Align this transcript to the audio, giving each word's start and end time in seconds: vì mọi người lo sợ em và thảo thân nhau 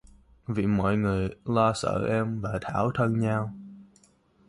vì 0.47 0.65
mọi 0.67 0.97
người 0.97 1.29
lo 1.45 1.73
sợ 1.73 2.07
em 2.09 2.41
và 2.41 2.57
thảo 2.61 2.91
thân 2.95 3.19
nhau 3.19 3.53